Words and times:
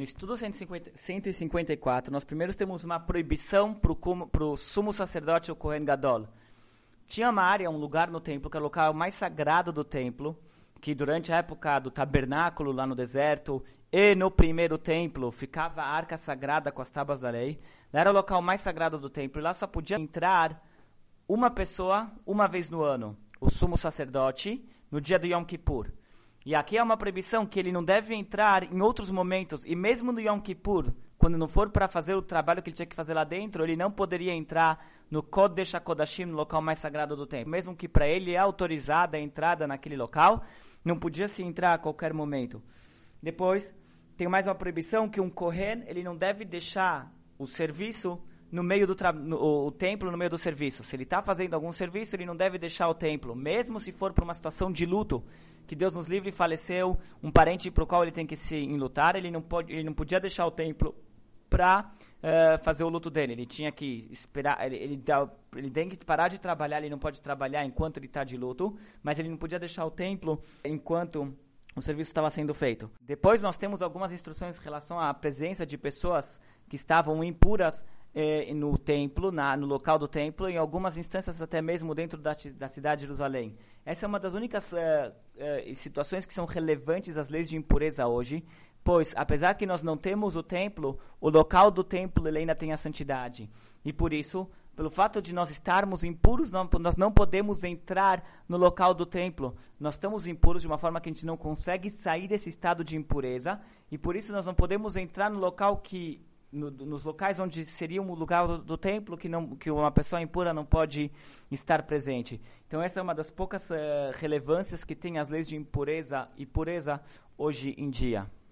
No 0.00 0.04
estudo 0.04 0.34
150, 0.34 0.92
154, 0.94 2.10
nós 2.10 2.24
primeiros 2.24 2.56
temos 2.56 2.84
uma 2.84 2.98
proibição 2.98 3.74
para 3.74 4.44
o 4.44 4.56
sumo 4.56 4.94
sacerdote, 4.94 5.52
o 5.52 5.54
Kohen 5.54 5.84
Gadol. 5.84 6.26
Tinha 7.06 7.28
uma 7.28 7.42
área, 7.42 7.68
um 7.68 7.76
lugar 7.76 8.10
no 8.10 8.18
templo, 8.18 8.48
que 8.48 8.56
era 8.56 8.64
o 8.64 8.68
local 8.68 8.94
mais 8.94 9.12
sagrado 9.12 9.70
do 9.70 9.84
templo, 9.84 10.34
que 10.80 10.94
durante 10.94 11.30
a 11.30 11.36
época 11.36 11.78
do 11.80 11.90
tabernáculo 11.90 12.72
lá 12.72 12.86
no 12.86 12.94
deserto 12.94 13.62
e 13.92 14.14
no 14.14 14.30
primeiro 14.30 14.78
templo 14.78 15.30
ficava 15.30 15.82
a 15.82 15.90
arca 15.90 16.16
sagrada 16.16 16.72
com 16.72 16.80
as 16.80 16.90
tábuas 16.90 17.20
da 17.20 17.28
lei. 17.28 17.60
Lá 17.92 18.00
era 18.00 18.10
o 18.10 18.14
local 18.14 18.40
mais 18.40 18.62
sagrado 18.62 18.98
do 18.98 19.10
templo 19.10 19.38
e 19.38 19.44
lá 19.44 19.52
só 19.52 19.66
podia 19.66 19.98
entrar 19.98 20.66
uma 21.28 21.50
pessoa 21.50 22.10
uma 22.24 22.48
vez 22.48 22.70
no 22.70 22.82
ano, 22.82 23.18
o 23.38 23.50
sumo 23.50 23.76
sacerdote, 23.76 24.66
no 24.90 24.98
dia 24.98 25.18
do 25.18 25.26
Yom 25.26 25.44
Kippur. 25.44 25.92
E 26.50 26.54
aqui 26.56 26.76
é 26.76 26.82
uma 26.82 26.96
proibição 26.96 27.46
que 27.46 27.60
ele 27.60 27.70
não 27.70 27.84
deve 27.84 28.12
entrar 28.12 28.64
em 28.64 28.80
outros 28.80 29.08
momentos, 29.08 29.64
e 29.64 29.76
mesmo 29.76 30.10
no 30.10 30.18
Yom 30.18 30.40
Kippur, 30.40 30.92
quando 31.16 31.38
não 31.38 31.46
for 31.46 31.70
para 31.70 31.86
fazer 31.86 32.14
o 32.16 32.22
trabalho 32.22 32.60
que 32.60 32.70
ele 32.70 32.74
tinha 32.74 32.86
que 32.86 32.96
fazer 32.96 33.14
lá 33.14 33.22
dentro, 33.22 33.62
ele 33.62 33.76
não 33.76 33.88
poderia 33.88 34.34
entrar 34.34 34.84
no 35.08 35.22
Kodesh 35.22 35.76
HaKodashim, 35.76 36.24
no 36.24 36.34
local 36.34 36.60
mais 36.60 36.80
sagrado 36.80 37.14
do 37.14 37.24
templo. 37.24 37.52
Mesmo 37.52 37.76
que 37.76 37.86
para 37.86 38.08
ele 38.08 38.32
é 38.32 38.36
autorizada 38.36 39.16
a 39.16 39.20
entrada 39.20 39.64
naquele 39.64 39.96
local, 39.96 40.42
não 40.84 40.98
podia 40.98 41.28
se 41.28 41.40
entrar 41.40 41.72
a 41.72 41.78
qualquer 41.78 42.12
momento. 42.12 42.60
Depois, 43.22 43.72
tem 44.16 44.26
mais 44.26 44.48
uma 44.48 44.54
proibição 44.56 45.08
que 45.08 45.20
um 45.20 45.30
Kohen, 45.30 45.84
ele 45.86 46.02
não 46.02 46.16
deve 46.16 46.44
deixar 46.44 47.14
o 47.38 47.46
serviço 47.46 48.20
no 48.50 48.62
meio 48.62 48.86
do 48.86 48.96
no, 49.14 49.66
o 49.66 49.70
templo 49.70 50.10
no 50.10 50.18
meio 50.18 50.30
do 50.30 50.38
serviço. 50.38 50.82
Se 50.82 50.96
ele 50.96 51.04
está 51.04 51.22
fazendo 51.22 51.54
algum 51.54 51.72
serviço, 51.72 52.16
ele 52.16 52.26
não 52.26 52.36
deve 52.36 52.58
deixar 52.58 52.88
o 52.88 52.94
templo, 52.94 53.34
mesmo 53.34 53.78
se 53.78 53.92
for 53.92 54.12
para 54.12 54.24
uma 54.24 54.34
situação 54.34 54.70
de 54.72 54.84
luto, 54.84 55.22
que 55.66 55.76
Deus 55.76 55.94
nos 55.94 56.08
livre, 56.08 56.32
faleceu 56.32 56.98
um 57.22 57.30
parente 57.30 57.70
para 57.70 57.84
o 57.84 57.86
qual 57.86 58.02
ele 58.02 58.10
tem 58.10 58.26
que 58.26 58.34
se 58.34 58.56
enlutar, 58.56 59.14
ele 59.14 59.30
não 59.30 59.40
pode, 59.40 59.72
ele 59.72 59.84
não 59.84 59.94
podia 59.94 60.18
deixar 60.18 60.44
o 60.46 60.50
templo 60.50 60.94
para 61.48 61.80
uh, 61.82 61.86
eh, 62.22 62.58
fazer 62.58 62.84
o 62.84 62.88
luto 62.88 63.10
dele. 63.10 63.32
Ele 63.32 63.46
tinha 63.46 63.70
que 63.72 64.08
esperar, 64.10 64.64
ele, 64.64 64.76
ele, 64.76 64.96
dá, 64.96 65.28
ele 65.54 65.70
tem 65.70 65.88
que 65.88 66.04
parar 66.04 66.28
de 66.28 66.40
trabalhar, 66.40 66.78
ele 66.78 66.90
não 66.90 66.98
pode 66.98 67.20
trabalhar 67.20 67.64
enquanto 67.64 67.98
ele 67.98 68.06
está 68.06 68.24
de 68.24 68.36
luto, 68.36 68.76
mas 69.02 69.18
ele 69.18 69.28
não 69.28 69.36
podia 69.36 69.58
deixar 69.58 69.84
o 69.84 69.90
templo 69.90 70.40
enquanto 70.64 71.36
o 71.74 71.82
serviço 71.82 72.10
estava 72.10 72.30
sendo 72.30 72.54
feito. 72.54 72.90
Depois 73.00 73.42
nós 73.42 73.56
temos 73.56 73.82
algumas 73.82 74.12
instruções 74.12 74.58
em 74.58 74.62
relação 74.62 74.98
à 74.98 75.12
presença 75.12 75.66
de 75.66 75.76
pessoas 75.76 76.40
que 76.68 76.76
estavam 76.76 77.22
impuras 77.22 77.84
eh, 78.14 78.52
no 78.54 78.76
templo, 78.78 79.30
na, 79.30 79.56
no 79.56 79.66
local 79.66 79.98
do 79.98 80.08
templo, 80.08 80.48
em 80.48 80.56
algumas 80.56 80.96
instâncias 80.96 81.40
até 81.40 81.62
mesmo 81.62 81.94
dentro 81.94 82.18
da, 82.18 82.34
da 82.56 82.68
cidade 82.68 83.00
de 83.00 83.06
Jerusalém. 83.06 83.56
Essa 83.84 84.06
é 84.06 84.08
uma 84.08 84.20
das 84.20 84.34
únicas 84.34 84.72
eh, 84.72 85.12
eh, 85.36 85.74
situações 85.74 86.24
que 86.26 86.34
são 86.34 86.44
relevantes 86.44 87.16
às 87.16 87.28
leis 87.28 87.48
de 87.48 87.56
impureza 87.56 88.06
hoje, 88.06 88.44
Pois, 88.82 89.12
apesar 89.14 89.54
que 89.54 89.66
nós 89.66 89.82
não 89.82 89.96
temos 89.96 90.36
o 90.36 90.42
templo, 90.42 90.98
o 91.20 91.28
local 91.28 91.70
do 91.70 91.84
templo 91.84 92.26
ele 92.26 92.38
ainda 92.38 92.54
tem 92.54 92.72
a 92.72 92.76
santidade. 92.76 93.50
E 93.84 93.92
por 93.92 94.12
isso, 94.12 94.48
pelo 94.74 94.90
fato 94.90 95.20
de 95.20 95.34
nós 95.34 95.50
estarmos 95.50 96.02
impuros, 96.02 96.50
nós 96.50 96.96
não 96.96 97.12
podemos 97.12 97.62
entrar 97.62 98.24
no 98.48 98.56
local 98.56 98.94
do 98.94 99.04
templo. 99.04 99.54
Nós 99.78 99.94
estamos 99.94 100.26
impuros 100.26 100.62
de 100.62 100.68
uma 100.68 100.78
forma 100.78 101.00
que 101.00 101.10
a 101.10 101.12
gente 101.12 101.26
não 101.26 101.36
consegue 101.36 101.90
sair 101.90 102.26
desse 102.26 102.48
estado 102.48 102.82
de 102.82 102.96
impureza. 102.96 103.60
E 103.90 103.98
por 103.98 104.16
isso 104.16 104.32
nós 104.32 104.46
não 104.46 104.54
podemos 104.54 104.96
entrar 104.96 105.30
no 105.30 105.38
local 105.38 105.76
que 105.76 106.24
no, 106.52 106.70
nos 106.70 107.04
locais 107.04 107.38
onde 107.38 107.64
seria 107.64 108.02
um 108.02 108.12
lugar 108.14 108.46
do, 108.46 108.58
do, 108.58 108.76
templo 108.76 109.16
que, 109.16 109.28
não, 109.28 109.56
que 109.56 109.70
uma 109.70 109.90
pessoa 109.90 110.20
impura 110.20 110.52
não 110.52 110.64
pode 110.64 111.10
estar 111.50 111.82
presente. 111.84 112.40
Então 112.66 112.82
essa 112.82 113.00
é 113.00 113.02
uma 113.02 113.14
das 113.14 113.30
poucas 113.30 113.70
uh, 113.70 113.74
relevâncias 114.14 114.84
que 114.84 114.94
tem 114.94 115.18
as 115.18 115.28
leis 115.28 115.48
de 115.48 115.56
impureza 115.56 116.28
e 116.36 116.44
pureza 116.44 117.00
hoje 117.36 117.74
em 117.78 117.88
dia. 117.88 118.26